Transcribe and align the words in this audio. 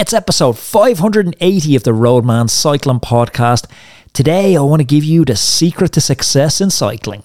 It's 0.00 0.14
episode 0.14 0.56
580 0.56 1.76
of 1.76 1.82
the 1.82 1.92
Roadman 1.92 2.48
Cycling 2.48 3.00
Podcast. 3.00 3.70
Today, 4.14 4.56
I 4.56 4.60
want 4.62 4.80
to 4.80 4.84
give 4.84 5.04
you 5.04 5.26
the 5.26 5.36
secret 5.36 5.92
to 5.92 6.00
success 6.00 6.62
in 6.62 6.70
cycling. 6.70 7.22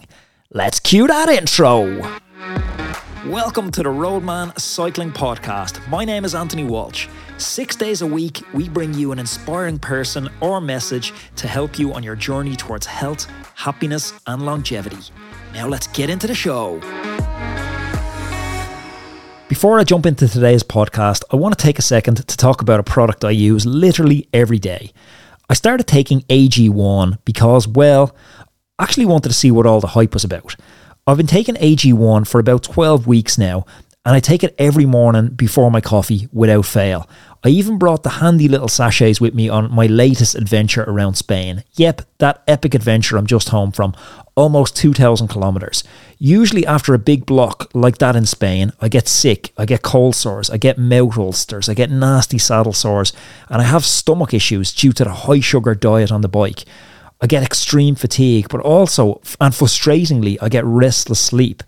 Let's 0.52 0.82
cue 0.82 1.08
that 1.08 1.30
intro. 1.30 2.02
Welcome 3.28 3.72
to 3.72 3.82
the 3.82 3.90
Roadman 3.90 4.52
Cycling 4.58 5.14
Podcast. 5.14 5.88
My 5.88 6.04
name 6.04 6.26
is 6.26 6.36
Anthony 6.36 6.66
Walsh. 6.66 7.08
Six 7.38 7.78
days 7.78 8.02
a 8.02 8.08
week, 8.08 8.44
we 8.54 8.68
bring 8.68 8.94
you 8.94 9.14
an 9.14 9.20
inspiring 9.20 9.80
person 9.80 10.28
or 10.42 10.60
message 10.60 11.14
to 11.38 11.48
help 11.48 11.80
you 11.80 11.94
on 11.94 12.04
your 12.04 12.18
journey 12.18 12.58
towards 12.58 12.86
health, 12.86 13.26
happiness, 13.56 14.12
and 14.28 14.46
longevity. 14.46 15.14
Now, 15.54 15.70
let's 15.70 15.88
get 15.88 16.10
into 16.10 16.28
the 16.28 16.36
show. 16.36 16.82
Before 19.48 19.80
I 19.80 19.84
jump 19.84 20.08
into 20.08 20.28
today's 20.28 20.64
podcast, 20.64 21.24
I 21.32 21.36
want 21.36 21.56
to 21.56 21.64
take 21.64 21.78
a 21.78 21.84
second 21.84 22.16
to 22.16 22.38
talk 22.38 22.64
about 22.64 22.80
a 22.80 22.84
product 22.84 23.24
I 23.24 23.30
use 23.30 23.64
literally 23.64 24.28
every 24.34 24.58
day. 24.58 24.92
I 25.48 25.54
started 25.54 25.86
taking 25.86 26.22
AG1 26.22 27.20
because, 27.26 27.68
well, 27.68 28.16
I 28.80 28.84
actually 28.84 29.06
wanted 29.06 29.30
to 29.30 29.36
see 29.36 29.52
what 29.52 29.68
all 29.68 29.80
the 29.80 29.88
hype 29.88 30.16
was 30.16 30.24
about. 30.24 30.56
I've 31.06 31.18
been 31.18 31.28
taking 31.28 31.54
AG1 31.56 32.28
for 32.28 32.40
about 32.40 32.64
12 32.64 33.06
weeks 33.06 33.38
now, 33.38 33.68
and 34.04 34.16
I 34.16 34.20
take 34.20 34.44
it 34.44 34.56
every 34.58 34.88
morning 34.88 35.28
before 35.30 35.70
my 35.70 35.80
coffee 35.80 36.28
without 36.34 36.66
fail. 36.66 37.08
I 37.44 37.50
even 37.50 37.78
brought 37.78 38.02
the 38.02 38.10
handy 38.10 38.48
little 38.48 38.68
sachets 38.68 39.22
with 39.22 39.36
me 39.36 39.48
on 39.48 39.72
my 39.72 39.86
latest 39.86 40.34
adventure 40.34 40.86
around 40.86 41.14
Spain. 41.14 41.64
Yep, 41.74 42.02
that 42.18 42.42
epic 42.48 42.74
adventure 42.74 43.16
I'm 43.16 43.28
just 43.28 43.50
home 43.50 43.72
from, 43.72 43.96
almost 44.36 44.76
2,000 44.76 45.30
kilometres. 45.30 45.84
Usually, 46.18 46.66
after 46.66 46.94
a 46.94 47.00
big 47.00 47.26
block 47.26 47.70
like 47.74 47.98
that 48.00 48.16
in 48.16 48.26
Spain, 48.26 48.72
I 48.82 48.90
get 48.90 49.08
sick, 49.08 49.52
I 49.58 49.66
get 49.66 49.82
cold 49.82 50.16
sores, 50.16 50.50
I 50.50 50.58
get 50.58 50.78
mouth 50.78 51.18
ulcers, 51.18 51.70
I 51.70 51.74
get 51.74 51.90
nasty 51.90 52.38
saddle 52.38 52.74
sores, 52.74 53.14
and 53.50 53.62
I 53.62 53.66
have 53.66 53.86
stomach 53.86 54.34
issues 54.34 54.74
due 54.74 54.92
to 54.94 55.06
the 55.06 55.12
high 55.12 55.40
sugar 55.40 55.74
diet 55.74 56.12
on 56.12 56.22
the 56.22 56.28
bike. 56.28 56.66
I 57.22 57.28
get 57.28 57.44
extreme 57.44 57.96
fatigue, 57.96 58.48
but 58.50 58.62
also, 58.62 59.22
and 59.40 59.54
frustratingly, 59.54 60.38
I 60.42 60.50
get 60.50 60.66
restless 60.66 61.20
sleep. 61.20 61.64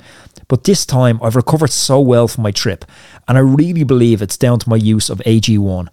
But 0.50 0.66
this 0.66 0.86
time 0.86 1.20
I've 1.22 1.36
recovered 1.36 1.72
so 1.72 2.00
well 2.00 2.28
from 2.28 2.44
my 2.44 2.52
trip, 2.52 2.86
and 3.28 3.38
I 3.38 3.42
really 3.42 3.84
believe 3.84 4.22
it's 4.22 4.38
down 4.38 4.60
to 4.60 4.70
my 4.70 4.76
use 4.76 5.10
of 5.10 5.20
AG1. 5.20 5.88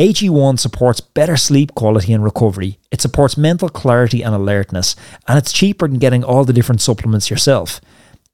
AG1 0.00 0.58
supports 0.58 1.02
better 1.02 1.36
sleep 1.36 1.74
quality 1.74 2.14
and 2.14 2.24
recovery, 2.24 2.78
it 2.90 3.02
supports 3.02 3.36
mental 3.36 3.68
clarity 3.68 4.22
and 4.22 4.34
alertness, 4.34 4.96
and 5.28 5.36
it's 5.36 5.52
cheaper 5.52 5.86
than 5.86 5.98
getting 5.98 6.24
all 6.24 6.46
the 6.46 6.54
different 6.54 6.80
supplements 6.80 7.28
yourself. 7.28 7.82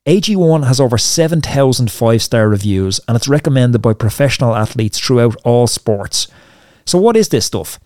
AG1 0.07 0.65
has 0.65 0.81
over 0.81 0.97
7,000 0.97 1.91
five 1.91 2.23
star 2.23 2.49
reviews 2.49 3.01
and 3.09 3.17
it's 3.17 3.27
recommended 3.27 3.83
by 3.83 3.95
professional 3.95 4.55
athletes 4.55 5.01
throughout 5.01 5.35
all 5.43 5.67
sports. 5.67 6.29
So, 6.85 6.99
what 6.99 7.17
is 7.17 7.31
this 7.31 7.47
stuff? 7.47 7.81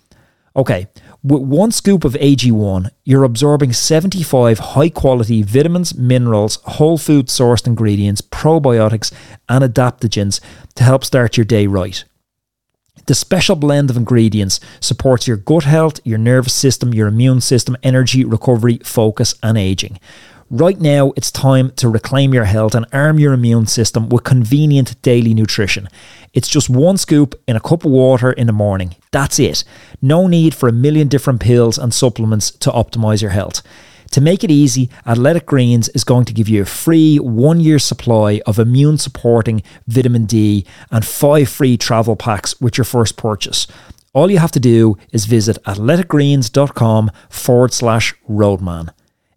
Okay, 0.55 0.87
with 1.22 1.41
one 1.41 1.72
scoop 1.72 2.05
of 2.05 2.12
AG1, 2.12 2.91
you're 3.05 3.25
absorbing 3.25 3.72
75 3.72 4.59
high 4.59 4.91
quality 4.91 5.42
vitamins, 5.42 5.94
minerals, 5.94 6.56
whole 6.65 6.98
food 6.98 7.28
sourced 7.28 7.67
ingredients, 7.67 8.20
probiotics, 8.20 9.11
and 9.48 9.65
adaptogens 9.65 10.39
to 10.75 10.84
help 10.84 11.03
start 11.03 11.39
your 11.39 11.47
day 11.47 11.67
right. 11.67 12.05
The 13.11 13.16
special 13.16 13.56
blend 13.56 13.91
of 13.91 13.97
ingredients 13.97 14.61
supports 14.78 15.27
your 15.27 15.36
gut 15.36 15.64
health, 15.64 15.98
your 16.05 16.16
nervous 16.16 16.55
system, 16.55 16.94
your 16.94 17.08
immune 17.08 17.41
system, 17.41 17.77
energy, 17.83 18.25
recovery, 18.25 18.78
focus, 18.84 19.34
and 19.42 19.58
aging. 19.58 19.98
Right 20.48 20.80
now, 20.80 21.12
it's 21.16 21.33
time 21.33 21.72
to 21.72 21.88
reclaim 21.88 22.33
your 22.33 22.44
health 22.44 22.72
and 22.72 22.86
arm 22.92 23.19
your 23.19 23.33
immune 23.33 23.66
system 23.66 24.11
with 24.11 24.22
convenient 24.22 25.03
daily 25.03 25.34
nutrition. 25.34 25.88
It's 26.34 26.47
just 26.47 26.70
one 26.70 26.98
scoop 26.98 27.34
in 27.48 27.56
a 27.56 27.61
cup 27.61 27.84
of 27.84 27.91
water 27.91 28.31
in 28.31 28.47
the 28.47 28.53
morning. 28.53 28.94
That's 29.11 29.41
it. 29.41 29.64
No 30.00 30.28
need 30.28 30.55
for 30.55 30.69
a 30.69 30.72
million 30.72 31.08
different 31.08 31.41
pills 31.41 31.78
and 31.78 31.92
supplements 31.92 32.53
to 32.53 32.70
optimize 32.70 33.22
your 33.22 33.33
health. 33.33 33.61
To 34.11 34.20
make 34.20 34.42
it 34.42 34.50
easy, 34.50 34.91
Athletic 35.06 35.47
Greens 35.47 35.89
is 35.91 36.03
going 36.03 36.25
to 36.25 36.32
give 36.32 36.48
you 36.48 36.62
a 36.62 36.66
free 36.66 37.19
one 37.19 37.60
year 37.60 37.78
supply 37.78 38.41
of 38.44 38.59
immune 38.59 38.98
supporting 38.98 39.62
vitamin 39.87 40.25
D 40.25 40.66
and 40.91 41.04
five 41.04 41.48
free 41.48 41.76
travel 41.76 42.16
packs 42.16 42.60
with 42.60 42.76
your 42.76 42.84
first 42.84 43.16
purchase. 43.16 43.69
All 44.12 44.31
you 44.31 44.38
have 44.38 44.50
to 44.53 44.60
do 44.60 44.97
is 45.12 45.26
visit 45.26 45.62
athleticgreens.com 45.65 47.12
forward 47.28 47.72
slash 47.72 48.15
roadman. 48.26 48.91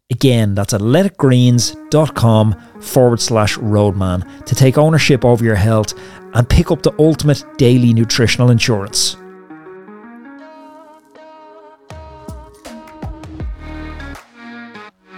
Again, 0.09 0.55
that's 0.55 0.73
athleticgreens.com 0.73 2.81
forward 2.81 3.19
slash 3.19 3.57
roadman 3.57 4.43
to 4.45 4.55
take 4.55 4.79
ownership 4.79 5.23
over 5.23 5.43
your 5.43 5.55
health 5.55 5.93
and 6.33 6.49
pick 6.49 6.71
up 6.71 6.81
the 6.81 6.93
ultimate 6.97 7.43
daily 7.57 7.93
nutritional 7.93 8.49
insurance. 8.49 9.17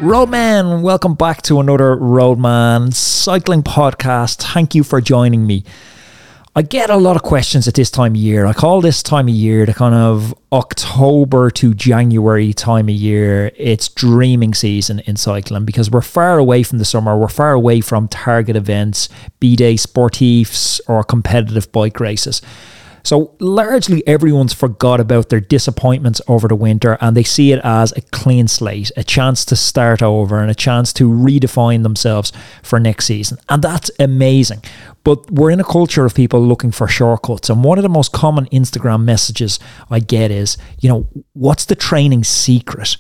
Roadman, 0.02 0.82
welcome 0.82 1.14
back 1.14 1.42
to 1.44 1.62
another 1.62 1.96
Roadman 1.96 2.92
cycling 2.92 3.64
podcast. 3.64 4.44
Thank 4.44 4.76
you 4.76 4.84
for 4.84 5.00
joining 5.00 5.48
me. 5.48 5.64
I 6.54 6.64
get 6.64 6.90
a 6.90 6.98
lot 6.98 7.16
of 7.16 7.24
questions 7.24 7.66
at 7.66 7.76
this 7.76 7.90
time 7.90 8.12
of 8.12 8.18
year. 8.18 8.46
I 8.46 8.52
call 8.52 8.82
this 8.82 9.02
time 9.02 9.30
of 9.30 9.34
year 9.34 9.66
the 9.66 9.74
kind 9.74 9.96
of 9.96 10.36
October 10.52 11.50
to 11.52 11.74
January 11.74 12.52
time 12.52 12.90
of 12.90 12.96
year. 12.96 13.52
It's 13.56 13.88
dreaming 13.88 14.54
season 14.54 15.00
in 15.00 15.16
cycling 15.16 15.64
because 15.64 15.90
we're 15.90 16.02
far 16.02 16.40
away 16.40 16.64
from 16.64 16.80
the 16.80 16.86
summer. 16.86 17.18
We're 17.18 17.30
far 17.30 17.54
away 17.54 17.80
from 17.80 18.10
target 18.10 18.58
events, 18.58 19.08
be 19.40 19.56
they 19.56 19.76
sportifs 19.76 20.82
or 20.90 21.06
competitive 21.06 21.72
bike 21.72 22.02
races. 22.02 22.42
So 23.06 23.36
largely 23.40 24.06
everyone's 24.08 24.52
forgot 24.52 25.00
about 25.00 25.30
their 25.30 25.40
disappointments 25.40 26.22
over 26.28 26.48
the 26.48 26.56
winter 26.56 26.98
and 27.00 27.16
they 27.16 27.24
see 27.24 27.52
it 27.52 27.62
as 27.64 27.92
a 27.92 28.02
clean 28.02 28.48
slate, 28.48 28.92
a 28.98 29.04
chance 29.04 29.46
to 29.46 29.56
start 29.56 30.02
over 30.02 30.40
and 30.40 30.50
a 30.50 30.56
chance 30.56 30.92
to 30.94 31.08
redefine 31.08 31.84
themselves 31.84 32.34
for 32.64 32.80
next 32.80 33.06
season. 33.06 33.38
And 33.48 33.62
that's 33.62 33.92
amazing. 34.00 34.64
But 35.04 35.30
we're 35.30 35.52
in 35.52 35.60
a 35.60 35.64
culture 35.64 36.04
of 36.04 36.16
people 36.16 36.42
looking 36.42 36.72
for 36.72 36.88
shortcuts. 36.88 37.48
And 37.48 37.64
one 37.64 37.78
of 37.78 37.84
the 37.84 37.90
most 37.90 38.12
common 38.12 38.48
Instagram 38.48 39.04
messages 39.04 39.60
I 39.92 40.00
get 40.00 40.32
is, 40.32 40.58
you 40.80 40.90
know, 40.90 41.08
what's 41.34 41.66
the 41.66 41.76
training 41.76 42.24
secret? 42.24 42.98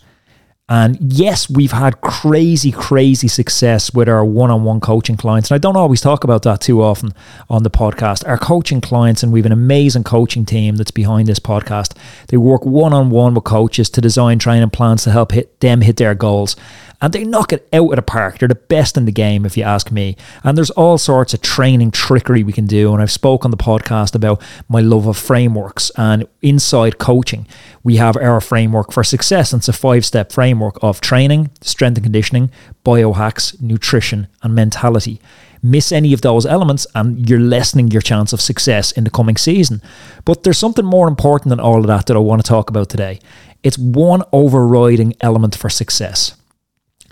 And 0.67 0.97
yes, 0.99 1.47
we've 1.47 1.71
had 1.71 2.01
crazy, 2.01 2.71
crazy 2.71 3.27
success 3.27 3.93
with 3.93 4.09
our 4.09 4.25
one 4.25 4.49
on 4.49 4.63
one 4.63 4.79
coaching 4.79 5.15
clients. 5.15 5.51
And 5.51 5.55
I 5.55 5.59
don't 5.59 5.77
always 5.77 6.01
talk 6.01 6.23
about 6.23 6.41
that 6.41 6.59
too 6.59 6.81
often 6.81 7.13
on 7.51 7.61
the 7.61 7.69
podcast. 7.69 8.27
Our 8.27 8.39
coaching 8.39 8.81
clients, 8.81 9.21
and 9.21 9.31
we 9.31 9.39
have 9.39 9.45
an 9.45 9.51
amazing 9.51 10.05
coaching 10.05 10.43
team 10.43 10.77
that's 10.77 10.89
behind 10.89 11.27
this 11.27 11.37
podcast. 11.37 11.95
They 12.29 12.37
work 12.37 12.65
one 12.65 12.93
on 12.93 13.11
one 13.11 13.35
with 13.35 13.43
coaches 13.43 13.91
to 13.91 14.01
design 14.01 14.39
training 14.39 14.71
plans 14.71 15.03
to 15.03 15.11
help 15.11 15.33
hit 15.33 15.59
them 15.59 15.81
hit 15.81 15.97
their 15.97 16.15
goals 16.15 16.55
and 17.01 17.13
they 17.13 17.23
knock 17.23 17.53
it 17.53 17.67
out 17.73 17.89
of 17.89 17.95
the 17.95 18.01
park. 18.01 18.39
They're 18.39 18.47
the 18.47 18.55
best 18.55 18.97
in 18.97 19.05
the 19.05 19.11
game, 19.11 19.45
if 19.45 19.57
you 19.57 19.63
ask 19.63 19.91
me. 19.91 20.15
And 20.43 20.57
there's 20.57 20.69
all 20.71 20.97
sorts 20.97 21.33
of 21.33 21.41
training 21.41 21.91
trickery 21.91 22.43
we 22.43 22.53
can 22.53 22.65
do. 22.65 22.93
And 22.93 23.01
I've 23.01 23.11
spoke 23.11 23.45
on 23.45 23.51
the 23.51 23.57
podcast 23.57 24.15
about 24.15 24.41
my 24.69 24.81
love 24.81 25.07
of 25.07 25.17
frameworks 25.17 25.91
and 25.97 26.27
inside 26.41 26.97
coaching. 26.97 27.47
We 27.83 27.97
have 27.97 28.17
our 28.17 28.41
framework 28.41 28.91
for 28.91 29.03
success, 29.03 29.53
and 29.53 29.59
it's 29.59 29.69
a 29.69 29.73
five 29.73 30.05
step 30.05 30.31
framework 30.31 30.77
of 30.81 31.01
training, 31.01 31.51
strength 31.61 31.97
and 31.97 32.05
conditioning, 32.05 32.51
biohacks, 32.83 33.61
nutrition, 33.61 34.27
and 34.41 34.55
mentality 34.55 35.21
miss 35.65 35.91
any 35.91 36.13
of 36.13 36.21
those 36.21 36.45
elements 36.45 36.85
and 36.93 37.27
you're 37.27 37.39
lessening 37.39 37.89
your 37.89 38.01
chance 38.01 38.31
of 38.31 38.39
success 38.39 38.91
in 38.91 39.03
the 39.03 39.09
coming 39.09 39.35
season. 39.35 39.81
But 40.23 40.43
there's 40.43 40.59
something 40.59 40.85
more 40.85 41.07
important 41.07 41.49
than 41.49 41.59
all 41.59 41.79
of 41.79 41.87
that 41.87 42.05
that 42.05 42.15
I 42.15 42.19
want 42.19 42.43
to 42.43 42.47
talk 42.47 42.69
about 42.69 42.89
today. 42.89 43.19
It's 43.63 43.77
one 43.77 44.21
overriding 44.31 45.15
element 45.21 45.55
for 45.55 45.69
success. 45.69 46.35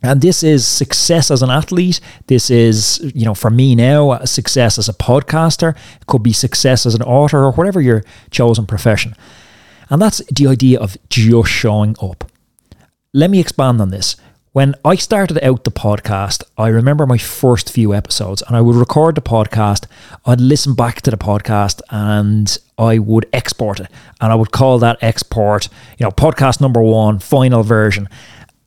And 0.03 0.21
this 0.21 0.43
is 0.43 0.67
success 0.67 1.31
as 1.31 1.41
an 1.41 1.49
athlete. 1.49 2.01
This 2.27 2.49
is, 2.49 2.99
you 3.15 3.23
know, 3.23 3.33
for 3.33 3.49
me 3.49 3.73
now, 3.73 4.19
success 4.25 4.77
as 4.77 4.89
a 4.89 4.93
podcaster. 4.93 5.75
It 6.01 6.07
could 6.07 6.21
be 6.21 6.33
success 6.33 6.85
as 6.85 6.93
an 6.93 7.01
author 7.01 7.45
or 7.45 7.53
whatever 7.53 7.79
your 7.79 8.03
chosen 8.29 8.65
profession. 8.65 9.15
And 9.89 10.01
that's 10.01 10.21
the 10.25 10.47
idea 10.47 10.79
of 10.79 10.97
just 11.09 11.49
showing 11.49 11.95
up. 12.01 12.29
Let 13.13 13.29
me 13.29 13.39
expand 13.39 13.79
on 13.79 13.89
this. 13.89 14.17
When 14.53 14.75
I 14.85 14.95
started 14.97 15.43
out 15.43 15.63
the 15.63 15.71
podcast, 15.71 16.43
I 16.59 16.67
remember 16.67 17.07
my 17.07 17.17
first 17.17 17.71
few 17.71 17.91
episodes 17.91 18.43
and 18.43 18.55
I 18.55 18.61
would 18.61 18.75
record 18.75 19.15
the 19.15 19.21
podcast. 19.21 19.87
I'd 20.27 20.39
listen 20.39 20.75
back 20.75 21.01
to 21.01 21.11
the 21.11 21.17
podcast 21.17 21.81
and 21.89 22.55
I 22.77 22.99
would 22.99 23.25
export 23.33 23.79
it. 23.79 23.87
And 24.21 24.31
I 24.31 24.35
would 24.35 24.51
call 24.51 24.77
that 24.79 24.99
export, 25.01 25.69
you 25.97 26.05
know, 26.05 26.11
podcast 26.11 26.61
number 26.61 26.81
one, 26.81 27.17
final 27.17 27.63
version. 27.63 28.07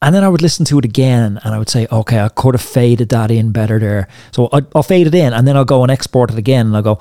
And 0.03 0.15
then 0.15 0.25
I 0.25 0.29
would 0.29 0.43
listen 0.43 0.65
to 0.67 0.79
it 0.79 0.85
again 0.85 1.41
and 1.43 1.55
I 1.55 1.59
would 1.59 1.71
say, 1.71 1.87
okay, 1.91 2.21
I 2.21 2.29
could 2.29 2.55
have 2.55 2.63
faded 2.63 3.09
that 3.11 3.31
in 3.31 3.53
better 3.53 3.79
there. 3.79 4.09
So 4.31 4.49
i 4.53 4.61
will 4.75 4.83
fade 4.83 5.07
it 5.07 5.15
in 5.15 5.33
and 5.33 5.49
then 5.49 5.57
I'll 5.57 5.65
go 5.65 5.83
and 5.83 5.91
export 5.91 6.31
it 6.31 6.39
again 6.39 6.67
and 6.67 6.77
I'll 6.77 6.83
go, 6.83 6.99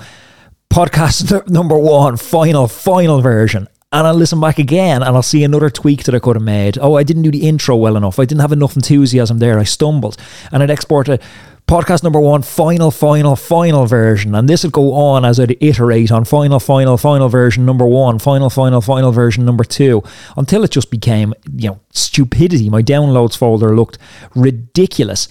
podcast 0.69 1.47
number 1.49 1.77
one, 1.77 2.17
final, 2.17 2.67
final 2.67 3.21
version. 3.21 3.67
And 3.91 4.07
I'll 4.07 4.13
listen 4.13 4.41
back 4.41 4.59
again 4.59 5.03
and 5.03 5.15
I'll 5.15 5.23
see 5.23 5.43
another 5.43 5.69
tweak 5.69 6.03
that 6.03 6.15
I 6.15 6.19
could 6.19 6.35
have 6.35 6.43
made. 6.43 6.77
Oh, 6.77 6.95
I 6.95 7.03
didn't 7.03 7.23
do 7.23 7.31
the 7.31 7.47
intro 7.47 7.75
well 7.75 7.95
enough. 7.95 8.19
I 8.19 8.25
didn't 8.25 8.41
have 8.41 8.51
enough 8.51 8.75
enthusiasm 8.75 9.39
there. 9.39 9.59
I 9.59 9.63
stumbled. 9.63 10.17
And 10.51 10.63
I'd 10.63 10.71
export 10.71 11.07
it 11.09 11.21
podcast 11.67 12.03
number 12.03 12.19
one, 12.19 12.41
final, 12.41 12.91
final, 12.91 13.35
final 13.35 13.85
version. 13.85 14.35
And 14.35 14.47
this 14.47 14.63
would 14.63 14.71
go 14.71 14.93
on 14.93 15.25
as 15.25 15.39
I'd 15.39 15.57
iterate 15.61 16.11
on 16.11 16.25
final, 16.25 16.59
final, 16.59 16.97
final 16.97 17.27
version 17.29 17.65
number 17.65 17.85
one, 17.85 18.19
final, 18.19 18.49
final, 18.49 18.81
final 18.81 19.11
version 19.11 19.45
number 19.45 19.63
two, 19.63 20.03
until 20.37 20.63
it 20.63 20.71
just 20.71 20.91
became, 20.91 21.33
you 21.55 21.69
know, 21.69 21.79
stupidity. 21.91 22.69
My 22.69 22.81
downloads 22.83 23.35
folder 23.37 23.75
looked 23.75 23.97
ridiculous. 24.35 25.27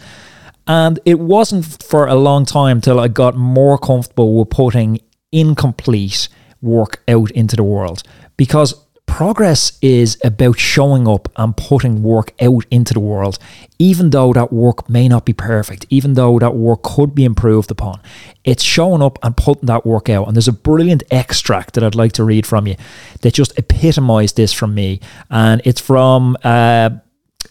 And 0.67 0.99
it 1.05 1.21
wasn't 1.21 1.83
for 1.83 2.07
a 2.07 2.15
long 2.15 2.47
time 2.47 2.81
till 2.81 2.99
I 2.99 3.09
got 3.09 3.37
more 3.37 3.79
comfortable 3.79 4.39
with 4.39 4.51
putting 4.51 5.01
incomplete 5.31 6.29
work 6.63 7.03
out 7.07 7.31
into 7.33 7.57
the 7.57 7.63
world 7.63 8.03
because 8.37 8.84
progress 9.07 9.79
is 9.81 10.19
about 10.25 10.59
showing 10.59 11.07
up 11.07 11.29
and 11.37 11.57
putting 11.57 12.03
work 12.03 12.33
out 12.41 12.65
into 12.71 12.95
the 12.95 13.01
world, 13.01 13.39
even 13.79 14.11
though 14.11 14.33
that 14.33 14.53
work 14.53 14.89
may 14.89 15.09
not 15.09 15.25
be 15.25 15.33
perfect, 15.33 15.87
even 15.89 16.15
though 16.15 16.39
that 16.39 16.57
work 16.57 16.83
could 16.83 17.15
be 17.15 17.25
improved 17.25 17.71
upon. 17.71 18.01
It's 18.45 18.63
showing 18.63 19.03
up 19.03 19.19
and 19.23 19.37
putting 19.37 19.67
that 19.67 19.87
work 19.87 20.09
out. 20.09 20.27
And 20.27 20.37
there's 20.37 20.49
a 20.49 20.53
brilliant 20.53 21.03
extract 21.11 21.75
that 21.75 21.85
I'd 21.85 21.95
like 21.95 22.13
to 22.13 22.25
read 22.25 22.47
from 22.47 22.67
you 22.67 22.77
that 23.21 23.35
just 23.35 23.57
epitomized 23.59 24.37
this 24.37 24.53
from 24.53 24.75
me. 24.75 25.01
And 25.31 25.63
it's 25.65 25.81
from. 25.81 26.37
Uh, 26.43 26.91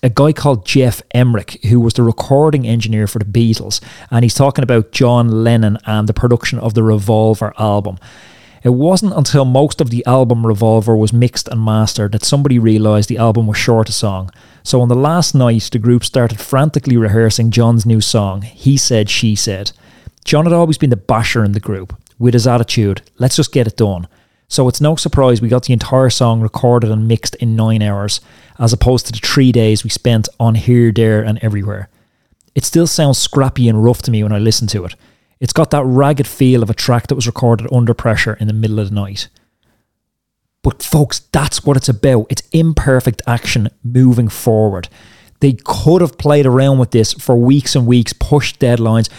a 0.02 0.10
guy 0.10 0.34
called 0.34 0.66
Geoff 0.66 1.02
Emerick, 1.16 1.64
who 1.64 1.80
was 1.80 1.94
the 1.94 2.04
recording 2.04 2.68
engineer 2.68 3.08
for 3.08 3.20
the 3.20 3.26
Beatles, 3.26 3.80
and 4.12 4.24
he's 4.24 4.34
talking 4.34 4.62
about 4.62 4.92
John 4.92 5.44
Lennon 5.46 5.78
and 5.86 6.10
the 6.10 6.14
production 6.14 6.60
of 6.60 6.74
the 6.74 6.84
Revolver 6.84 7.54
album. 7.58 7.98
It 8.64 8.70
wasn't 8.70 9.18
until 9.18 9.44
most 9.44 9.82
of 9.82 9.90
the 9.90 10.06
album 10.06 10.48
Revolver 10.48 10.96
was 10.96 11.12
mixed 11.12 11.50
and 11.50 11.64
mastered 11.64 12.14
that 12.14 12.24
somebody 12.24 12.58
realised 12.58 13.10
the 13.10 13.18
album 13.18 13.46
was 13.46 13.58
short 13.58 13.90
a 13.90 13.92
song. 13.92 14.32
So 14.64 14.80
on 14.80 14.88
the 14.88 14.96
last 14.96 15.36
night, 15.36 15.68
the 15.70 15.80
group 15.80 16.06
started 16.06 16.40
frantically 16.40 16.96
rehearsing 16.96 17.52
John's 17.52 17.86
new 17.86 18.00
song, 18.00 18.44
He 18.44 18.78
Said, 18.78 19.10
She 19.10 19.36
Said. 19.36 19.74
John 20.24 20.46
had 20.46 20.54
always 20.54 20.78
been 20.78 20.92
the 20.92 20.96
basher 20.96 21.44
in 21.44 21.52
the 21.52 21.60
group, 21.60 21.94
with 22.18 22.34
his 22.34 22.48
attitude, 22.48 23.02
let's 23.18 23.36
just 23.36 23.52
get 23.52 23.68
it 23.68 23.76
done. 23.76 24.08
So 24.48 24.70
it's 24.70 24.80
no 24.80 24.96
surprise 24.96 25.42
we 25.42 25.50
got 25.50 25.66
the 25.66 25.74
entire 25.74 26.10
song 26.10 26.40
recorded 26.40 26.90
and 26.90 27.06
mixed 27.06 27.36
in 27.36 27.58
nine 27.58 27.82
hours, 27.82 28.22
as 28.60 28.72
opposed 28.72 29.08
to 29.08 29.12
the 29.12 29.20
three 29.20 29.52
days 29.52 29.84
we 29.84 29.90
spent 29.90 30.30
on 30.40 30.56
here, 30.56 30.94
there, 30.94 31.22
and 31.22 31.38
everywhere. 31.40 31.90
It 32.56 32.64
still 32.64 32.88
sounds 32.88 33.18
scrappy 33.18 33.68
and 33.68 33.84
rough 33.84 34.04
to 34.04 34.12
me 34.12 34.24
when 34.24 34.32
I 34.32 34.40
listen 34.40 34.68
to 34.68 34.86
it. 34.86 34.96
It's 35.44 35.52
got 35.52 35.72
that 35.72 35.84
ragged 35.84 36.26
feel 36.26 36.64
of 36.64 36.70
a 36.70 36.74
track 36.74 37.08
that 37.08 37.16
was 37.16 37.28
recorded 37.28 37.68
under 37.70 37.94
pressure 37.94 38.36
in 38.40 38.48
the 38.48 38.54
middle 38.54 38.80
of 38.80 38.88
the 38.88 38.96
night. 38.96 39.28
But, 40.62 40.82
folks, 40.82 41.20
that's 41.34 41.66
what 41.66 41.76
it's 41.76 41.90
about. 41.90 42.28
It's 42.30 42.44
imperfect 42.54 43.22
action 43.28 43.68
moving 43.84 44.30
forward. 44.30 44.88
They 45.42 45.58
could 45.66 46.00
have 46.00 46.18
played 46.18 46.46
around 46.46 46.78
with 46.78 46.92
this 46.92 47.12
for 47.12 47.36
weeks 47.36 47.76
and 47.76 47.86
weeks, 47.86 48.14
pushed 48.14 48.62
deadlines. 48.62 49.10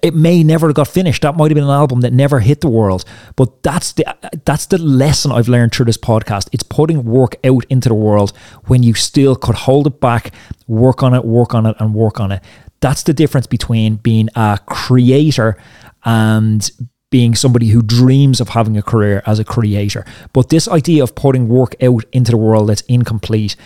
It 0.00 0.14
may 0.14 0.44
never 0.44 0.68
have 0.68 0.76
got 0.76 0.86
finished. 0.86 1.22
That 1.22 1.36
might 1.36 1.50
have 1.50 1.56
been 1.56 1.64
an 1.64 1.70
album 1.70 2.02
that 2.02 2.12
never 2.12 2.38
hit 2.38 2.60
the 2.60 2.68
world. 2.68 3.04
But 3.34 3.64
that's 3.64 3.90
the 3.94 4.04
that's 4.44 4.66
the 4.66 4.78
lesson 4.78 5.32
I've 5.32 5.48
learned 5.48 5.72
through 5.72 5.86
this 5.86 5.98
podcast. 5.98 6.50
It's 6.52 6.62
putting 6.62 7.04
work 7.04 7.34
out 7.42 7.64
into 7.68 7.88
the 7.88 7.96
world 7.96 8.32
when 8.66 8.84
you 8.84 8.94
still 8.94 9.34
could 9.34 9.56
hold 9.56 9.88
it 9.88 9.98
back, 9.98 10.32
work 10.68 11.02
on 11.02 11.14
it, 11.14 11.24
work 11.24 11.52
on 11.52 11.66
it, 11.66 11.74
and 11.80 11.94
work 11.94 12.20
on 12.20 12.30
it. 12.30 12.42
That's 12.80 13.02
the 13.02 13.12
difference 13.12 13.46
between 13.46 13.96
being 13.96 14.28
a 14.34 14.58
creator 14.66 15.56
and 16.04 16.70
being 17.10 17.34
somebody 17.34 17.68
who 17.68 17.82
dreams 17.82 18.40
of 18.40 18.50
having 18.50 18.76
a 18.76 18.82
career 18.82 19.22
as 19.26 19.38
a 19.38 19.44
creator. 19.44 20.04
But 20.32 20.50
this 20.50 20.68
idea 20.68 21.02
of 21.02 21.14
putting 21.14 21.48
work 21.48 21.74
out 21.82 22.04
into 22.12 22.30
the 22.32 22.36
world 22.36 22.68
that's 22.68 22.82
incomplete, 22.82 23.56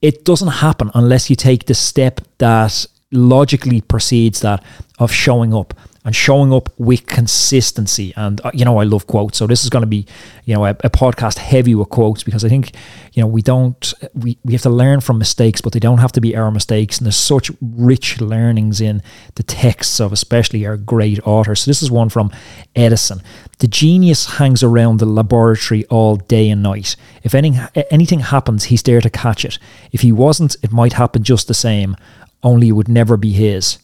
it 0.00 0.24
doesn't 0.24 0.48
happen 0.48 0.90
unless 0.94 1.28
you 1.28 1.36
take 1.36 1.66
the 1.66 1.74
step 1.74 2.20
that 2.38 2.86
logically 3.12 3.80
precedes 3.80 4.40
that 4.40 4.62
of 4.98 5.10
showing 5.12 5.54
up 5.54 5.74
and 6.08 6.16
showing 6.16 6.54
up 6.54 6.70
with 6.78 7.06
consistency. 7.06 8.14
And, 8.16 8.40
uh, 8.42 8.50
you 8.54 8.64
know, 8.64 8.78
I 8.78 8.84
love 8.84 9.06
quotes. 9.06 9.36
So 9.36 9.46
this 9.46 9.62
is 9.62 9.68
going 9.68 9.82
to 9.82 9.86
be, 9.86 10.06
you 10.46 10.54
know, 10.54 10.64
a, 10.64 10.70
a, 10.70 10.88
podcast 10.88 11.36
heavy 11.36 11.74
with 11.74 11.90
quotes 11.90 12.22
because 12.22 12.46
I 12.46 12.48
think, 12.48 12.72
you 13.12 13.22
know, 13.22 13.26
we 13.26 13.42
don't, 13.42 13.92
we, 14.14 14.38
we 14.42 14.54
have 14.54 14.62
to 14.62 14.70
learn 14.70 15.02
from 15.02 15.18
mistakes, 15.18 15.60
but 15.60 15.74
they 15.74 15.78
don't 15.78 15.98
have 15.98 16.12
to 16.12 16.22
be 16.22 16.34
our 16.34 16.50
mistakes. 16.50 16.96
And 16.96 17.04
there's 17.04 17.16
such 17.16 17.50
rich 17.60 18.22
learnings 18.22 18.80
in 18.80 19.02
the 19.34 19.42
texts 19.42 20.00
of 20.00 20.10
especially 20.10 20.64
our 20.64 20.78
great 20.78 21.20
authors. 21.26 21.60
So 21.60 21.70
this 21.70 21.82
is 21.82 21.90
one 21.90 22.08
from 22.08 22.30
Edison. 22.74 23.20
The 23.58 23.68
genius 23.68 24.38
hangs 24.38 24.62
around 24.62 25.00
the 25.00 25.04
laboratory 25.04 25.84
all 25.86 26.16
day 26.16 26.48
and 26.48 26.62
night. 26.62 26.96
If 27.22 27.34
anything, 27.34 27.60
anything 27.90 28.20
happens, 28.20 28.64
he's 28.64 28.82
there 28.82 29.02
to 29.02 29.10
catch 29.10 29.44
it. 29.44 29.58
If 29.92 30.00
he 30.00 30.12
wasn't, 30.12 30.56
it 30.62 30.72
might 30.72 30.94
happen 30.94 31.22
just 31.22 31.48
the 31.48 31.54
same, 31.54 31.96
only 32.42 32.68
it 32.68 32.72
would 32.72 32.88
never 32.88 33.16
be 33.16 33.32
his. 33.32 33.78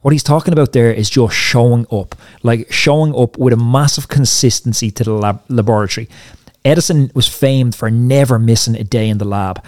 What 0.00 0.12
he's 0.12 0.22
talking 0.22 0.52
about 0.52 0.72
there 0.72 0.92
is 0.92 1.10
just 1.10 1.34
showing 1.34 1.86
up, 1.90 2.14
like 2.42 2.72
showing 2.72 3.14
up 3.14 3.36
with 3.36 3.52
a 3.52 3.56
massive 3.56 4.08
consistency 4.08 4.90
to 4.92 5.04
the 5.04 5.12
lab- 5.12 5.42
laboratory. 5.48 6.08
Edison 6.64 7.10
was 7.14 7.26
famed 7.26 7.74
for 7.74 7.90
never 7.90 8.38
missing 8.38 8.76
a 8.76 8.84
day 8.84 9.08
in 9.08 9.18
the 9.18 9.24
lab. 9.24 9.64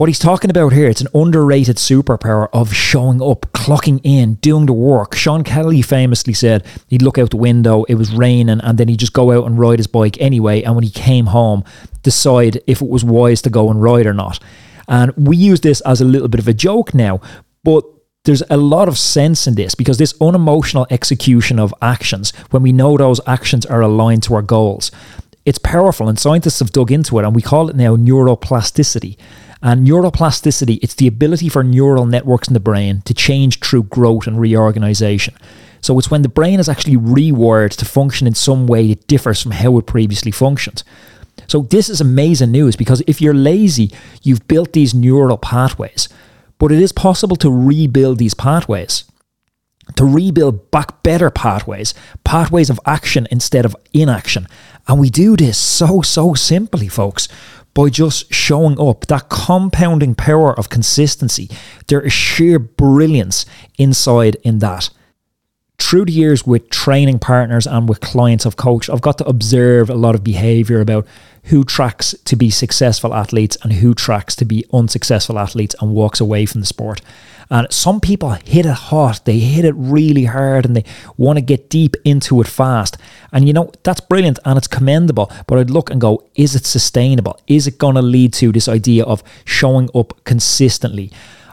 What 0.00 0.08
he's 0.08 0.18
talking 0.18 0.48
about 0.48 0.72
here, 0.72 0.88
it's 0.88 1.02
an 1.02 1.08
underrated 1.14 1.76
superpower 1.76 2.48
of 2.54 2.72
showing 2.74 3.20
up, 3.20 3.42
clocking 3.52 4.00
in, 4.02 4.34
doing 4.36 4.64
the 4.64 4.72
work. 4.72 5.14
Sean 5.14 5.44
Kelly 5.44 5.82
famously 5.82 6.32
said 6.32 6.64
he'd 6.88 7.02
look 7.02 7.18
out 7.18 7.30
the 7.30 7.36
window, 7.36 7.84
it 7.84 7.96
was 7.96 8.10
raining, 8.10 8.60
and 8.60 8.78
then 8.78 8.88
he'd 8.88 8.98
just 8.98 9.12
go 9.12 9.30
out 9.30 9.46
and 9.46 9.58
ride 9.58 9.78
his 9.78 9.86
bike 9.86 10.18
anyway. 10.18 10.62
And 10.62 10.74
when 10.74 10.84
he 10.84 10.90
came 10.90 11.26
home, 11.26 11.64
decide 12.02 12.62
if 12.66 12.80
it 12.80 12.88
was 12.88 13.04
wise 13.04 13.42
to 13.42 13.50
go 13.50 13.70
and 13.70 13.82
ride 13.82 14.06
or 14.06 14.14
not. 14.14 14.42
And 14.90 15.12
we 15.16 15.36
use 15.36 15.60
this 15.60 15.80
as 15.82 16.02
a 16.02 16.04
little 16.04 16.28
bit 16.28 16.40
of 16.40 16.48
a 16.48 16.52
joke 16.52 16.92
now, 16.92 17.20
but 17.64 17.84
there's 18.24 18.42
a 18.50 18.56
lot 18.58 18.88
of 18.88 18.98
sense 18.98 19.46
in 19.46 19.54
this 19.54 19.74
because 19.74 19.96
this 19.96 20.14
unemotional 20.20 20.86
execution 20.90 21.58
of 21.58 21.72
actions, 21.80 22.32
when 22.50 22.62
we 22.62 22.72
know 22.72 22.98
those 22.98 23.20
actions 23.26 23.64
are 23.64 23.80
aligned 23.80 24.24
to 24.24 24.34
our 24.34 24.42
goals, 24.42 24.90
it's 25.46 25.58
powerful. 25.58 26.08
And 26.08 26.18
scientists 26.18 26.58
have 26.58 26.72
dug 26.72 26.92
into 26.92 27.18
it, 27.18 27.24
and 27.24 27.34
we 27.34 27.40
call 27.40 27.70
it 27.70 27.76
now 27.76 27.96
neuroplasticity. 27.96 29.16
And 29.62 29.86
neuroplasticity, 29.86 30.78
it's 30.82 30.94
the 30.94 31.06
ability 31.06 31.48
for 31.48 31.62
neural 31.62 32.04
networks 32.04 32.48
in 32.48 32.54
the 32.54 32.60
brain 32.60 33.02
to 33.02 33.14
change 33.14 33.60
through 33.60 33.84
growth 33.84 34.26
and 34.26 34.40
reorganization. 34.40 35.34
So 35.80 35.98
it's 35.98 36.10
when 36.10 36.22
the 36.22 36.28
brain 36.28 36.60
is 36.60 36.68
actually 36.68 36.96
rewired 36.96 37.76
to 37.76 37.84
function 37.84 38.26
in 38.26 38.34
some 38.34 38.66
way 38.66 38.88
that 38.88 39.06
differs 39.06 39.42
from 39.42 39.52
how 39.52 39.78
it 39.78 39.86
previously 39.86 40.30
functioned. 40.30 40.82
So 41.50 41.62
this 41.62 41.88
is 41.88 42.00
amazing 42.00 42.52
news 42.52 42.76
because 42.76 43.02
if 43.08 43.20
you're 43.20 43.34
lazy, 43.34 43.90
you've 44.22 44.46
built 44.46 44.72
these 44.72 44.94
neural 44.94 45.36
pathways. 45.36 46.08
But 46.58 46.70
it 46.70 46.80
is 46.80 46.92
possible 46.92 47.34
to 47.38 47.50
rebuild 47.50 48.18
these 48.18 48.34
pathways, 48.34 49.02
to 49.96 50.04
rebuild 50.04 50.70
back 50.70 51.02
better 51.02 51.28
pathways, 51.28 51.92
pathways 52.22 52.70
of 52.70 52.78
action 52.86 53.26
instead 53.32 53.64
of 53.64 53.74
inaction. 53.92 54.46
And 54.86 55.00
we 55.00 55.10
do 55.10 55.36
this 55.36 55.58
so, 55.58 56.02
so 56.02 56.34
simply, 56.34 56.86
folks, 56.86 57.26
by 57.74 57.88
just 57.88 58.32
showing 58.32 58.80
up. 58.80 59.08
That 59.08 59.28
compounding 59.28 60.14
power 60.14 60.56
of 60.56 60.68
consistency. 60.68 61.50
There 61.88 62.00
is 62.00 62.12
sheer 62.12 62.60
brilliance 62.60 63.44
inside 63.76 64.36
in 64.44 64.60
that 64.60 64.90
through 65.80 66.04
the 66.04 66.12
years 66.12 66.46
with 66.46 66.70
training 66.70 67.18
partners 67.18 67.66
and 67.66 67.88
with 67.88 68.00
clients 68.00 68.46
I've 68.46 68.56
coached, 68.56 68.90
I've 68.90 69.00
got 69.00 69.18
to 69.18 69.24
observe 69.26 69.90
a 69.90 69.94
lot 69.94 70.14
of 70.14 70.22
behavior 70.22 70.80
about 70.80 71.06
who 71.44 71.64
tracks 71.64 72.14
to 72.26 72.36
be 72.36 72.50
successful 72.50 73.14
athletes 73.14 73.56
and 73.62 73.72
who 73.72 73.94
tracks 73.94 74.36
to 74.36 74.44
be 74.44 74.64
unsuccessful 74.72 75.38
athletes 75.38 75.74
and 75.80 75.94
walks 75.94 76.20
away 76.20 76.46
from 76.46 76.60
the 76.60 76.66
sport. 76.66 77.00
And 77.52 77.66
some 77.72 78.00
people 78.00 78.30
hit 78.30 78.64
it 78.64 78.72
hot, 78.72 79.24
they 79.24 79.40
hit 79.40 79.64
it 79.64 79.74
really 79.76 80.26
hard 80.26 80.64
and 80.64 80.76
they 80.76 80.84
want 81.16 81.38
to 81.38 81.40
get 81.40 81.68
deep 81.68 81.96
into 82.04 82.40
it 82.40 82.46
fast. 82.46 82.96
And 83.32 83.48
you 83.48 83.52
know, 83.52 83.72
that's 83.82 84.00
brilliant 84.00 84.38
and 84.44 84.56
it's 84.56 84.68
commendable. 84.68 85.32
But 85.48 85.58
I'd 85.58 85.70
look 85.70 85.90
and 85.90 86.00
go, 86.00 86.24
is 86.36 86.54
it 86.54 86.64
sustainable? 86.64 87.40
Is 87.48 87.66
it 87.66 87.78
going 87.78 87.96
to 87.96 88.02
lead 88.02 88.32
to 88.34 88.52
this 88.52 88.68
idea 88.68 89.04
of 89.04 89.24
showing 89.44 89.90
up 89.94 90.22
consistently? 90.24 91.10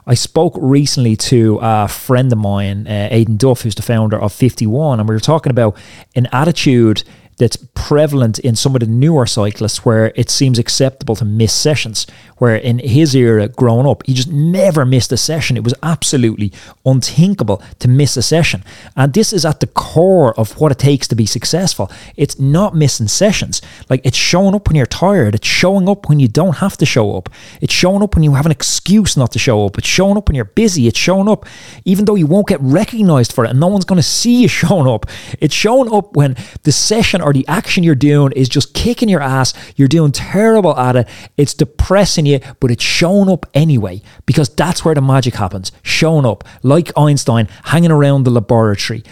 I 0.10 0.14
spoke 0.14 0.54
recently 0.58 1.18
to 1.18 1.60
a 1.62 1.90
friend 1.90 2.32
of 2.32 2.40
mine, 2.40 2.88
uh, 2.88 3.10
Aidan 3.12 3.36
Duff, 3.36 3.64
who's 3.64 3.76
the 3.76 3.82
founder 3.82 4.18
of 4.18 4.32
51, 4.32 5.02
and 5.02 5.10
we 5.10 5.14
were 5.14 5.20
talking 5.20 5.50
about 5.50 5.76
an 6.16 6.30
attitude 6.32 7.04
that's 7.38 7.58
prevalent 7.76 8.40
in 8.40 8.56
some 8.56 8.76
of 8.76 8.82
the 8.82 8.88
newer 8.88 9.26
cyclists 9.26 9.86
where 9.86 10.12
it 10.16 10.30
seems 10.30 10.58
acceptable 10.58 11.16
to 11.16 11.26
miss 11.26 11.54
sessions. 11.54 12.08
Where 12.38 12.56
in 12.56 12.80
his 12.80 13.16
era 13.16 13.48
growing 13.48 13.88
up, 13.88 14.06
he 14.06 14.14
just 14.14 14.30
never 14.30 14.86
missed 14.86 15.12
a 15.12 15.18
session. 15.18 15.58
It 15.58 15.64
was 15.64 15.74
absolutely 15.82 16.52
unthinkable 16.86 17.64
to 17.80 17.88
miss 17.88 18.16
a 18.16 18.22
session. 18.22 18.64
And 18.96 19.14
this 19.14 19.34
is 19.34 19.44
at 19.44 19.60
the 19.60 19.68
core 19.68 20.40
of 20.40 20.60
what 20.60 20.72
it 20.72 20.78
takes 20.78 21.08
to 21.08 21.16
be 21.16 21.26
successful. 21.26 21.92
It's 22.16 22.38
not 22.40 22.76
missing 22.76 23.08
sessions. 23.08 23.62
Like 23.90 24.02
it's 24.04 24.18
showing 24.18 24.54
up 24.54 24.68
when 24.68 24.76
you're 24.76 24.86
tired. 24.86 25.34
It's 25.34 25.48
showing 25.48 25.90
up 25.90 26.10
when 26.10 26.20
you 26.20 26.28
don't 26.28 26.58
have 26.58 26.78
to 26.78 26.86
show 26.86 27.18
up. 27.18 27.30
It's 27.62 27.74
showing 27.74 28.04
up 28.04 28.16
when 28.16 28.24
you 28.24 28.36
have 28.36 28.46
an 28.46 28.52
excuse 28.52 29.18
not 29.18 29.32
to 29.32 29.40
show 29.40 29.66
up. 29.66 29.78
It's 29.78 29.88
showing 29.88 30.18
up 30.18 30.28
when 30.28 30.36
you're 30.36 30.46
busy. 30.46 30.88
It's 30.88 31.00
showing 31.00 31.30
up 31.30 31.46
even 31.86 32.06
though 32.06 32.16
you 32.16 32.28
won't 32.28 32.48
get 32.48 32.62
recognized 32.62 33.34
for 33.34 33.46
it 33.46 33.52
and 33.52 33.60
no 33.60 33.68
one's 33.68 33.86
going 33.86 33.98
to 33.98 34.04
see 34.04 34.42
you 34.42 34.48
showing 34.62 34.88
up. 34.88 35.06
It's 35.40 35.56
showing 35.56 35.92
up 35.92 36.16
when 36.16 36.36
the 36.64 36.72
session 36.72 37.22
or 37.28 37.34
the 37.34 37.46
action 37.50 37.84
you're 37.84 37.94
doing 37.94 38.32
is 38.38 38.48
just 38.48 38.74
kicking 38.74 39.10
your 39.10 39.22
ass, 39.22 39.54
you're 39.76 39.90
doing 39.90 40.14
terrible 40.14 40.78
at 40.78 40.96
it, 40.96 41.08
it's 41.36 41.54
depressing 41.54 42.26
you, 42.26 42.40
but 42.62 42.72
it's 42.72 42.84
showing 42.84 43.30
up 43.30 43.46
anyway 43.54 44.02
because 44.26 44.48
that's 44.48 44.86
where 44.86 44.96
the 44.96 45.02
magic 45.02 45.36
happens. 45.36 45.74
Showing 45.84 46.26
up, 46.26 46.46
like 46.64 46.98
Einstein 46.98 47.50
hanging 47.66 47.92
around 47.92 48.24
the 48.24 48.32
laboratory. 48.32 49.04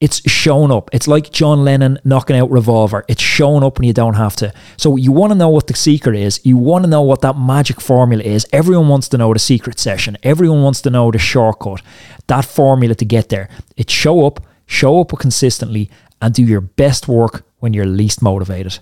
It's 0.00 0.30
showing 0.30 0.70
up. 0.70 0.88
It's 0.92 1.08
like 1.08 1.32
John 1.32 1.64
Lennon 1.64 1.98
knocking 2.04 2.36
out 2.36 2.52
Revolver. 2.52 3.04
It's 3.08 3.20
showing 3.20 3.64
up 3.64 3.80
when 3.80 3.88
you 3.88 3.92
don't 3.92 4.14
have 4.14 4.36
to. 4.36 4.52
So 4.76 4.94
you 4.94 5.10
want 5.10 5.32
to 5.32 5.38
know 5.38 5.48
what 5.48 5.66
the 5.66 5.74
secret 5.74 6.14
is. 6.14 6.40
You 6.44 6.56
want 6.56 6.84
to 6.84 6.90
know 6.90 7.02
what 7.02 7.22
that 7.22 7.36
magic 7.36 7.80
formula 7.80 8.22
is. 8.22 8.46
Everyone 8.52 8.86
wants 8.86 9.08
to 9.08 9.18
know 9.18 9.32
the 9.32 9.40
secret 9.40 9.80
session. 9.80 10.16
Everyone 10.22 10.62
wants 10.62 10.80
to 10.82 10.90
know 10.90 11.10
the 11.10 11.18
shortcut. 11.18 11.82
That 12.28 12.44
formula 12.44 12.94
to 12.94 13.04
get 13.04 13.30
there. 13.30 13.48
It's 13.76 13.92
show 13.92 14.24
up, 14.24 14.38
show 14.66 15.00
up 15.00 15.10
consistently, 15.18 15.90
and 16.22 16.32
do 16.32 16.44
your 16.44 16.60
best 16.60 17.08
work 17.08 17.47
when 17.58 17.74
you're 17.74 17.86
least 17.86 18.22
motivated. 18.22 18.78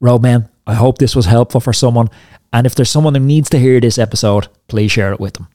Roadman, 0.00 0.48
I 0.66 0.74
hope 0.74 0.98
this 0.98 1.16
was 1.16 1.26
helpful 1.26 1.60
for 1.60 1.72
someone. 1.72 2.08
And 2.52 2.66
if 2.66 2.74
there's 2.74 2.90
someone 2.90 3.14
who 3.14 3.20
needs 3.20 3.48
to 3.50 3.58
hear 3.58 3.80
this 3.80 3.98
episode, 3.98 4.48
please 4.68 4.92
share 4.92 5.12
it 5.12 5.20
with 5.20 5.34
them. 5.34 5.48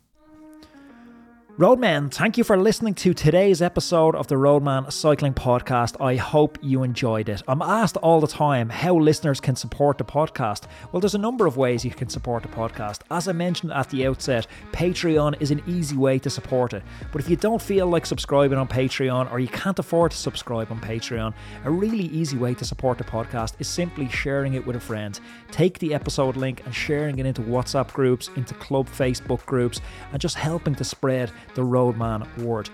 Roadman, 1.60 2.12
thank 2.12 2.38
you 2.38 2.44
for 2.44 2.56
listening 2.56 2.94
to 2.94 3.16
today's 3.16 3.64
episode 3.64 4.14
of 4.14 4.28
the 4.28 4.38
Roadman 4.38 4.92
Cycling 4.92 5.34
Podcast. 5.34 6.00
I 6.00 6.16
hope 6.16 6.60
you 6.62 6.84
enjoyed 6.84 7.30
it. 7.30 7.42
I'm 7.48 7.64
asked 7.64 7.98
all 7.98 8.22
the 8.22 8.28
time 8.28 8.70
how 8.70 8.96
listeners 8.96 9.40
can 9.40 9.56
support 9.56 9.98
the 9.98 10.04
podcast. 10.04 10.66
Well, 10.92 11.00
there's 11.00 11.16
a 11.16 11.18
number 11.18 11.48
of 11.48 11.58
ways 11.58 11.84
you 11.84 11.90
can 11.90 12.10
support 12.10 12.44
the 12.44 12.50
podcast. 12.50 13.00
As 13.10 13.28
I 13.28 13.32
mentioned 13.32 13.74
at 13.74 13.90
the 13.90 14.06
outset, 14.06 14.46
Patreon 14.72 15.42
is 15.42 15.50
an 15.50 15.64
easy 15.66 15.98
way 15.98 16.20
to 16.20 16.30
support 16.30 16.74
it. 16.74 16.84
But 17.12 17.22
if 17.22 17.28
you 17.28 17.36
don't 17.36 17.60
feel 17.60 17.88
like 17.88 18.06
subscribing 18.06 18.60
on 18.60 18.68
Patreon 18.68 19.32
or 19.32 19.40
you 19.40 19.48
can't 19.48 19.80
afford 19.80 20.12
to 20.12 20.18
subscribe 20.18 20.72
on 20.72 20.80
Patreon, 20.80 21.34
a 21.66 21.72
really 21.72 22.06
easy 22.10 22.38
way 22.38 22.54
to 22.54 22.66
support 22.66 23.00
the 23.00 23.04
podcast 23.04 23.54
is 23.58 23.68
simply 23.68 24.08
sharing 24.10 24.54
it 24.54 24.64
with 24.64 24.76
a 24.76 24.80
friend. 24.80 25.20
Take 25.50 25.80
the 25.80 25.96
episode 25.96 26.38
link 26.38 26.62
and 26.66 26.76
sharing 26.76 27.18
it 27.18 27.26
into 27.26 27.42
WhatsApp 27.42 27.92
groups, 27.94 28.30
into 28.36 28.54
club 28.54 28.88
Facebook 28.88 29.44
groups, 29.48 29.82
and 30.12 30.22
just 30.22 30.36
helping 30.36 30.76
to 30.76 30.84
spread 30.84 31.32
the 31.56 31.64
Roadman 31.64 32.28
word. 32.38 32.70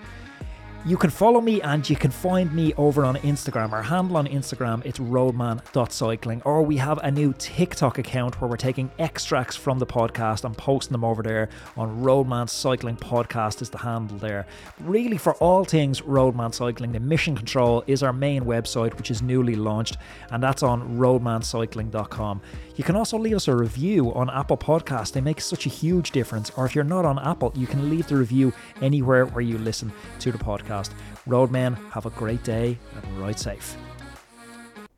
You 0.86 0.98
can 0.98 1.08
follow 1.08 1.40
me 1.40 1.62
and 1.62 1.88
you 1.88 1.96
can 1.96 2.10
find 2.10 2.52
me 2.52 2.74
over 2.74 3.06
on 3.06 3.16
Instagram. 3.16 3.72
Our 3.72 3.82
handle 3.82 4.18
on 4.18 4.26
Instagram 4.26 4.84
it's 4.84 5.00
roadman.cycling 5.00 6.42
or 6.44 6.62
we 6.62 6.76
have 6.76 6.98
a 6.98 7.10
new 7.10 7.32
TikTok 7.38 7.96
account 7.96 8.38
where 8.38 8.50
we're 8.50 8.58
taking 8.58 8.90
extracts 8.98 9.56
from 9.56 9.78
the 9.78 9.86
podcast 9.86 10.44
and 10.44 10.54
posting 10.54 10.92
them 10.92 11.02
over 11.02 11.22
there 11.22 11.48
on 11.78 12.02
Roadman 12.02 12.48
Cycling 12.48 12.98
Podcast 12.98 13.62
is 13.62 13.70
the 13.70 13.78
handle 13.78 14.18
there. 14.18 14.46
Really 14.78 15.16
for 15.16 15.32
all 15.36 15.64
things 15.64 16.02
Roadman 16.02 16.52
Cycling, 16.52 16.92
the 16.92 17.00
Mission 17.00 17.34
Control 17.34 17.82
is 17.86 18.02
our 18.02 18.12
main 18.12 18.44
website 18.44 18.94
which 18.98 19.10
is 19.10 19.22
newly 19.22 19.54
launched 19.54 19.96
and 20.32 20.42
that's 20.42 20.62
on 20.62 20.98
roadmancycling.com. 20.98 22.42
You 22.76 22.84
can 22.84 22.96
also 22.96 23.16
leave 23.16 23.36
us 23.36 23.48
a 23.48 23.56
review 23.56 24.12
on 24.12 24.28
Apple 24.28 24.58
Podcast. 24.58 25.12
They 25.12 25.22
make 25.22 25.40
such 25.40 25.64
a 25.64 25.70
huge 25.70 26.10
difference. 26.10 26.50
Or 26.56 26.66
if 26.66 26.74
you're 26.74 26.84
not 26.84 27.06
on 27.06 27.20
Apple, 27.20 27.52
you 27.54 27.68
can 27.68 27.88
leave 27.88 28.08
the 28.08 28.16
review 28.16 28.52
anywhere 28.82 29.24
where 29.26 29.42
you 29.42 29.56
listen 29.56 29.90
to 30.18 30.32
the 30.32 30.38
podcast 30.38 30.73
podcast. 30.74 30.90
Roadmen, 31.26 31.76
have 31.90 32.06
a 32.06 32.10
great 32.10 32.42
day 32.44 32.78
and 32.94 33.18
ride 33.18 33.38
safe. 33.38 33.76